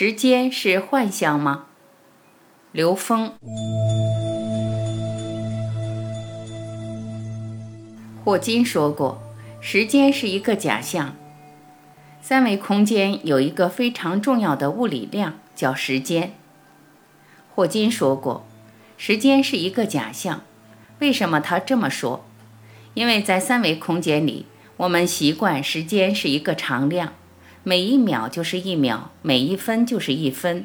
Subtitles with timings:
[0.00, 1.64] 时间是幻象吗？
[2.70, 3.32] 刘峰。
[8.24, 9.20] 霍金说过，
[9.60, 11.16] 时间是一个假象。
[12.22, 16.32] 三维空间有一个非常重要的物理量，叫时间。
[17.56, 18.46] 霍金说过，
[18.96, 20.42] 时间是一个假象。
[21.00, 22.24] 为什么他这么说？
[22.94, 27.14] 因为在三维空间里，我们习惯时间是一个常量。
[27.68, 30.64] 每一秒就是一秒，每一分就是一分。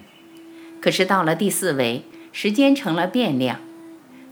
[0.79, 3.59] 可是到了第四维，时间成了变量。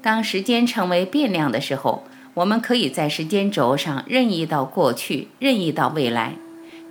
[0.01, 2.05] 当时间成为变量的时候，
[2.35, 6.35] 我们可以在时间轴上任意到过去，任意到未来。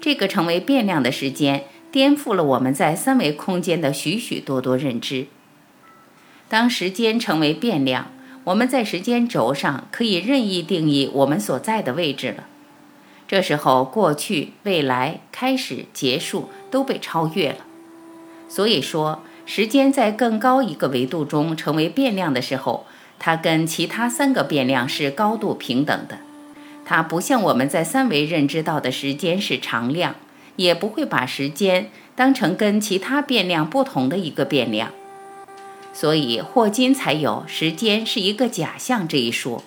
[0.02, 5.28] 这个成为变量的时间，颠覆了我们在三维空间的许许多多认知。
[6.50, 8.10] 当时间成为变量，
[8.44, 12.48] 我们在时间轴上可以任意定义我们所在的位置了。
[13.30, 17.58] 这时候，过去、未来、开始、结束都被超越了。
[18.48, 22.86] 所以说，时间在更高一个维度中成为变量的时候，
[23.20, 26.18] 它跟其他三个变量是高度平等的。
[26.84, 30.16] 它不像我们在三维认知到的时间是常量，
[30.56, 34.90] 也不会把时间当成跟其他变量不同的一个变量。
[35.92, 39.62] 所以，霍金才有“时间是一个假象”这一说。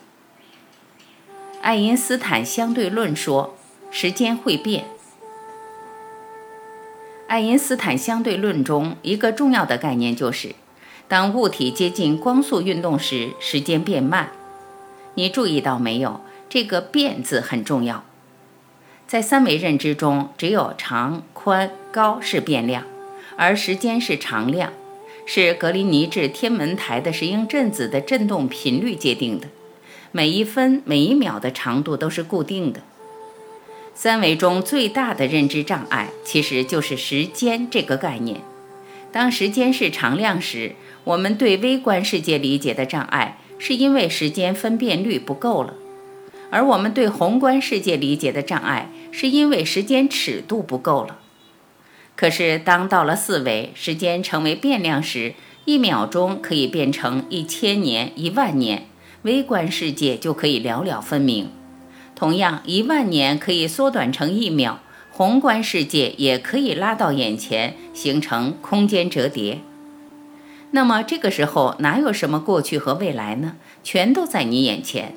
[1.63, 3.55] 爱因斯坦相对论说，
[3.89, 4.83] 时间会变。
[7.27, 10.55] 爱因斯坦相对论中一个重要的概念就是，
[11.07, 14.31] 当物体接近光速运动时，时间变慢。
[15.13, 16.19] 你注意到没有？
[16.49, 18.03] 这个“变”字很重要。
[19.07, 22.83] 在三维认知中，只有长、宽、高是变量，
[23.37, 24.73] 而时间是常量，
[25.25, 29.47] 是格林尼治天文台的石英振子的振动频率界定的。
[30.15, 32.81] 每一分每一秒的长度都是固定的。
[33.95, 38.41] 三维中最大的认知障碍其实就是时间这个概念。
[39.11, 45.73] 当时间是常量时，我们对微观世界理解的障碍是因为时间分辨率不够了；
[46.51, 51.17] 而我们对宏观世界理解的障碍是因为时间尺度不够了。
[52.15, 55.33] 可是当到了四维，时间成为变量时，
[55.65, 58.85] 一秒钟可以变成一千年、一万年。
[59.23, 61.49] 微观世界就可以了了分明，
[62.15, 69.59] 同样，一万年可以缩短成一秒，宏观世界也可以拉到眼前，形成空间折叠。
[70.71, 73.55] 那么这个时候哪有什么过去和未来呢？
[73.83, 75.15] 全都在你眼前。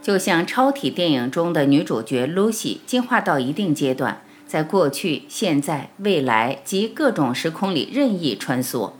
[0.00, 8.92] 就像超体电影中的女主角 Lucy 进化到一定阶段，在过去、现在、未来及各种时空里任意穿梭。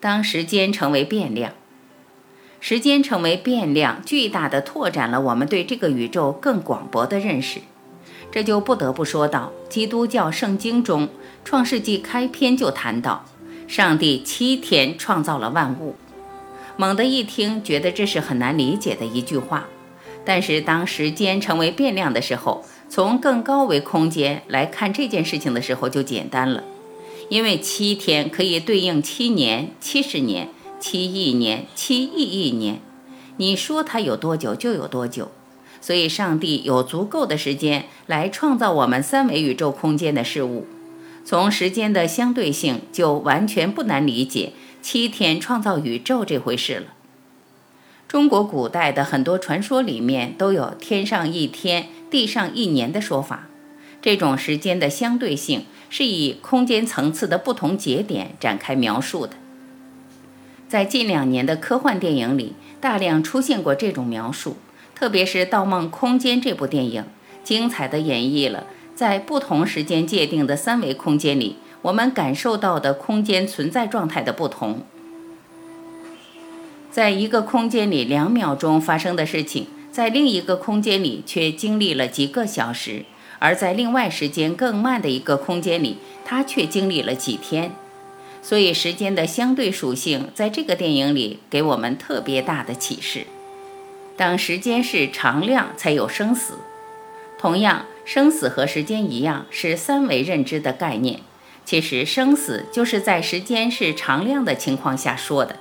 [0.00, 1.52] 当时间成为变量。
[2.64, 7.58] 时间成为变量，巨大的拓展了我们对这个宇宙更广博的认识。
[8.30, 11.08] 这就不得不说到基督教圣经中，
[11.44, 13.24] 《创世纪》开篇就谈到，
[13.66, 15.96] 上帝七天创造了万物。
[16.76, 19.66] 猛地一听，觉得这是很难理解的一句话。
[20.24, 26.62] 但是当时间成为变量的时候，从更高维空间来看这件事情的时候就简单了，
[27.28, 30.50] 因为七天可以对应七年、七十年。
[30.82, 32.80] 七亿年，七亿亿年，
[33.36, 35.30] 你说它有多久就有多久，
[35.80, 40.66] 所以上帝有足够的时间来创造我们三维宇宙空间的事物。
[41.24, 46.86] 从时间的相对性，就完全不难理解七天创造宇宙这回事了。
[48.08, 53.46] 中国古代的很多传说里面都有“天上一天，地上一年”的说法，
[54.02, 59.36] 这种时间的相对性是以空间层次的不同节点展开描述的。
[60.72, 64.56] 在近两年的科幻电影里，大量出现过这种描述，
[64.94, 67.04] 特别是《盗梦空间》这部电影，
[67.44, 68.64] 精彩地演绎了
[68.94, 74.80] 在不同时间界定的三维空间里，我们感受到的空间存在状态的不同。
[76.90, 83.04] 在一个空间里两秒钟发生的事情，在另一个空间里却经历了几个小时，
[83.40, 87.72] 而在另外时间更慢的一个空间里，它却经历了几天。
[88.42, 93.26] 所以，时间的相对属性在这个电影里给我们特别大的启示。
[94.16, 96.54] 当时间是常量，才有生死。
[97.38, 101.20] 同样，生死和时间一样，是三维认知的概念。
[101.64, 105.56] 其实，生死就是在时间是常量的情况下说的。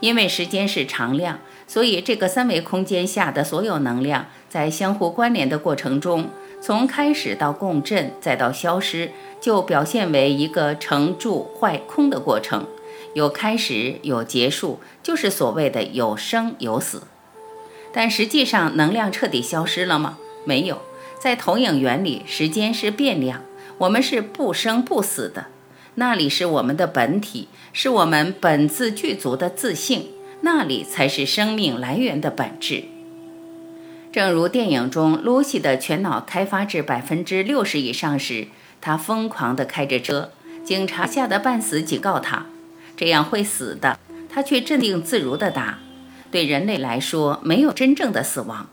[0.00, 6.28] 因为时间是常量，所以这个三维空间下的所有能量，在相互关联的过程中，
[6.66, 12.66] 从开始到共振，再到消失，就表现为一个成住坏空的过程，
[13.14, 17.04] 有开始，有结束，就是所谓的有生有死。
[17.92, 20.18] 但实际上，能量彻底消失了吗？
[20.44, 20.82] 没有。
[21.20, 23.42] 在投影原理，时间是变量，
[23.78, 25.46] 我们是不生不死的。
[25.94, 30.08] 那里是我们的本体，是我们本自具足的自性，
[30.40, 32.86] 那里才是生命来源的本质。
[34.16, 38.46] 正如电影中露西的全脑开发至百分之六十以上时，
[38.80, 40.30] 她疯狂地开着车，
[40.64, 42.46] 警察吓得半死，警告她
[42.96, 43.98] 这样会死的，
[44.30, 45.80] 她却镇定自如地答
[46.32, 48.70] ：“对人类来说，没有真正的死亡，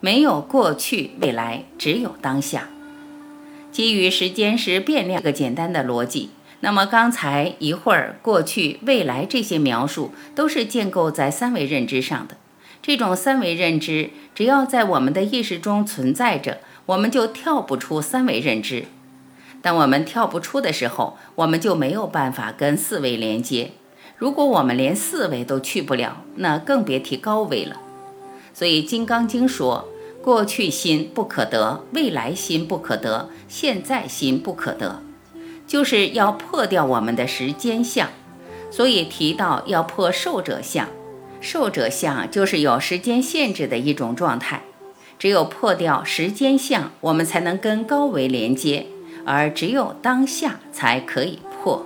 [0.00, 2.70] 没有过去、未来，只有当下。”
[3.70, 6.30] 基于时间是变量这个简单的逻辑，
[6.62, 12.36] 那么刚才一会儿、过去、未来这些描述都是建构在三维认知上的。
[12.82, 18.86] 这种三维认知只要在我们的意识中存在着，我们就跳不出三维认知。
[19.60, 23.72] 当我们跳不出的时候，我们就没有办法跟四维连接。
[24.16, 27.76] 如果我们连四维都去不了，那更别提高维了。
[28.54, 29.88] 所以《金刚经》说。
[30.20, 35.00] 过去心不可得，未来心不可得，现在心不可得，
[35.66, 38.08] 就是要破掉我们的时间相。
[38.70, 40.88] 所以提到要破受者相，
[41.40, 44.62] 受者相就是有时间限制的一种状态。
[45.18, 48.86] 只有破掉时间相，我们才能跟高维连接，
[49.24, 51.84] 而只有当下才可以破。